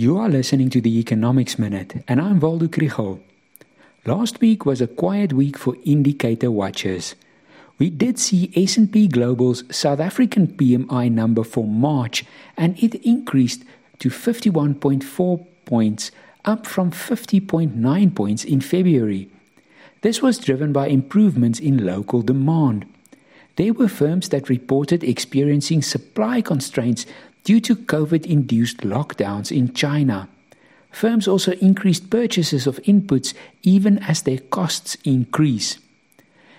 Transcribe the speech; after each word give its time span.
You 0.00 0.16
are 0.16 0.30
listening 0.30 0.70
to 0.70 0.80
the 0.80 0.98
Economics 0.98 1.58
Minute, 1.58 2.02
and 2.08 2.22
I'm 2.22 2.40
Waldo 2.40 2.68
Krugell. 2.68 3.20
Last 4.06 4.40
week 4.40 4.64
was 4.64 4.80
a 4.80 4.86
quiet 4.86 5.34
week 5.34 5.58
for 5.58 5.76
indicator 5.84 6.50
watchers. 6.50 7.14
We 7.78 7.90
did 7.90 8.18
see 8.18 8.50
S&P 8.56 9.08
Global's 9.08 9.62
South 9.70 10.00
African 10.00 10.46
PMI 10.46 11.12
number 11.12 11.44
for 11.44 11.66
March, 11.66 12.24
and 12.56 12.82
it 12.82 12.94
increased 13.04 13.62
to 13.98 14.08
51.4 14.08 15.46
points, 15.66 16.10
up 16.46 16.66
from 16.66 16.92
50.9 16.92 18.14
points 18.14 18.42
in 18.42 18.62
February. 18.62 19.28
This 20.00 20.22
was 20.22 20.38
driven 20.38 20.72
by 20.72 20.86
improvements 20.86 21.60
in 21.60 21.84
local 21.84 22.22
demand. 22.22 22.86
There 23.56 23.74
were 23.74 23.88
firms 23.88 24.30
that 24.30 24.48
reported 24.48 25.04
experiencing 25.04 25.82
supply 25.82 26.40
constraints 26.40 27.04
due 27.44 27.60
to 27.60 27.76
COVID 27.76 28.26
induced 28.26 28.78
lockdowns 28.78 29.54
in 29.54 29.72
China. 29.72 30.28
Firms 30.90 31.28
also 31.28 31.52
increased 31.52 32.10
purchases 32.10 32.66
of 32.66 32.82
inputs 32.82 33.34
even 33.62 33.98
as 33.98 34.22
their 34.22 34.38
costs 34.38 34.96
increase. 35.04 35.78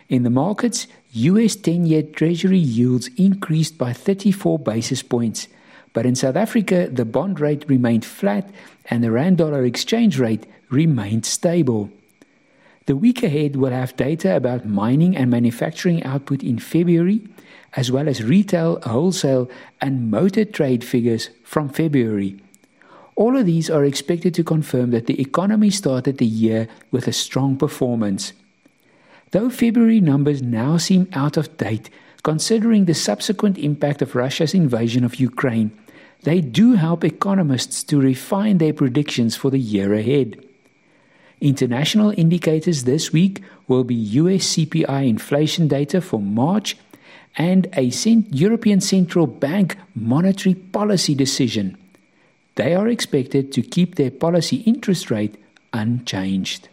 In 0.09 0.23
the 0.23 0.30
markets, 0.30 0.88
US 1.13 1.55
10 1.55 1.86
year 1.86 2.03
Treasury 2.03 2.58
yields 2.58 3.09
increased 3.17 3.77
by 3.77 3.94
34 3.94 4.59
basis 4.59 5.03
points, 5.03 5.48
but 5.94 6.05
in 6.05 6.16
South 6.16 6.36
Africa, 6.36 6.89
the 6.91 7.05
bond 7.05 7.39
rate 7.39 7.66
remained 7.67 8.05
flat 8.05 8.50
and 8.89 9.03
the 9.03 9.11
Rand 9.11 9.38
dollar 9.38 9.66
exchange 9.66 10.17
rate 10.20 10.45
remained 10.70 11.25
stable. 11.25 11.89
The 12.91 12.98
week 12.98 13.23
ahead 13.23 13.55
will 13.55 13.72
have 13.72 13.95
data 13.95 14.36
about 14.36 14.66
mining 14.66 15.16
and 15.16 15.31
manufacturing 15.31 16.04
output 16.04 16.44
in 16.44 16.59
February 16.59 17.22
as 17.77 17.90
well 17.90 18.09
as 18.09 18.22
retail, 18.22 18.81
wholesale, 18.81 19.50
and 19.80 20.12
motor 20.12 20.44
trade 20.44 20.84
figures 20.84 21.30
from 21.41 21.70
February. 21.70 22.36
All 23.16 23.38
of 23.38 23.45
these 23.45 23.70
are 23.70 23.86
expected 23.86 24.34
to 24.34 24.44
confirm 24.44 24.91
that 24.91 25.08
the 25.08 25.22
economy 25.22 25.70
started 25.70 26.17
the 26.17 26.26
year 26.26 26.67
with 26.92 27.08
a 27.08 27.14
strong 27.14 27.56
performance. 27.56 28.34
Though 29.31 29.50
February 29.50 30.02
numbers 30.02 30.42
now 30.42 30.75
seem 30.75 31.08
out 31.14 31.38
of 31.38 31.56
date, 31.56 31.89
considering 32.23 32.84
the 32.84 32.94
subsequent 32.94 33.58
impact 33.58 34.02
of 34.02 34.16
Russia's 34.16 34.53
invasion 34.53 35.06
of 35.06 35.16
Ukraine, 35.16 35.72
they 36.23 36.42
do 36.42 36.73
help 36.73 37.06
economists 37.06 37.86
to 37.86 38.02
refine 38.02 38.58
their 38.58 38.73
predictions 38.73 39.38
for 39.38 39.50
the 39.50 39.59
year 39.59 39.94
ahead. 39.94 40.45
International 41.42 42.14
indicators 42.16 42.84
this 42.84 43.11
week 43.11 43.42
will 43.67 43.84
be 43.84 43.95
US 43.95 44.56
CPI 44.56 45.09
inflation 45.09 45.67
data 45.67 46.00
for 46.00 46.20
March 46.22 46.78
and 47.36 47.67
a 47.75 47.81
European 48.30 48.80
Central 48.80 49.25
Bank 49.25 49.75
monetary 49.95 50.53
policy 50.53 51.16
decision. 51.16 51.78
They 52.56 52.75
are 52.75 52.88
expected 52.88 53.52
to 53.53 53.64
keep 53.64 53.95
their 53.95 54.12
policy 54.12 54.58
interest 54.58 55.09
rate 55.09 55.36
unchanged. 55.73 56.69